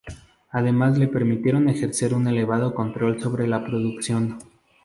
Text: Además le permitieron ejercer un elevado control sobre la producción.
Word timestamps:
Además 0.49 0.97
le 0.97 1.07
permitieron 1.07 1.69
ejercer 1.69 2.15
un 2.15 2.27
elevado 2.27 2.73
control 2.73 3.21
sobre 3.21 3.47
la 3.47 3.63
producción. 3.63 4.39